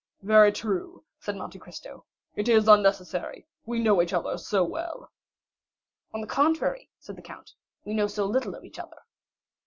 "Very 0.23 0.51
true," 0.51 1.03
said 1.19 1.35
Monte 1.35 1.59
Cristo; 1.59 2.05
"it 2.35 2.49
is 2.49 2.67
unnecessary, 2.67 3.45
we 3.67 3.77
know 3.77 4.01
each 4.01 4.13
other 4.13 4.35
so 4.39 4.63
well!" 4.63 5.11
"On 6.11 6.21
the 6.21 6.25
contrary," 6.25 6.89
said 6.97 7.17
the 7.17 7.21
count, 7.21 7.53
"we 7.85 7.93
know 7.93 8.07
so 8.07 8.25
little 8.25 8.55
of 8.55 8.65
each 8.65 8.79
other." 8.79 9.03